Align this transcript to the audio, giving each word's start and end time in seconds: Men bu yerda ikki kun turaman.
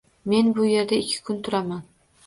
Men 0.31 0.49
bu 0.59 0.65
yerda 0.69 0.99
ikki 1.03 1.23
kun 1.29 1.41
turaman. 1.41 1.89